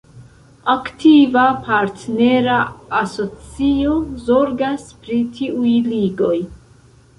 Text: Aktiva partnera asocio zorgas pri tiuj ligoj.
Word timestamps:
Aktiva 0.71 1.43
partnera 1.67 2.55
asocio 3.01 3.99
zorgas 4.31 4.89
pri 5.05 5.21
tiuj 5.39 5.77
ligoj. 5.93 6.35